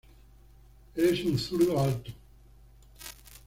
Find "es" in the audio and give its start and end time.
1.09-1.23